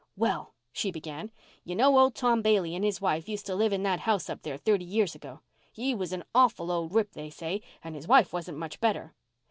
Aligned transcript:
"Well," 0.17 0.55
she 0.73 0.89
began, 0.89 1.29
"you 1.63 1.75
know 1.75 1.99
old 1.99 2.15
Tom 2.15 2.41
Bailey 2.41 2.73
and 2.75 2.83
his 2.83 3.01
wife 3.01 3.29
used 3.29 3.45
to 3.45 3.53
live 3.53 3.71
in 3.71 3.83
that 3.83 3.99
house 3.99 4.31
up 4.31 4.41
there 4.41 4.57
thirty 4.57 4.83
years 4.83 5.13
ago. 5.13 5.41
He 5.71 5.93
was 5.93 6.11
an 6.11 6.23
awful 6.33 6.71
old 6.71 6.91
rip, 6.91 7.11
they 7.11 7.29
say, 7.29 7.61
and 7.83 7.93
his 7.93 8.07
wife 8.07 8.33
wasn't 8.33 8.57
much 8.57 8.79
better. 8.79 9.13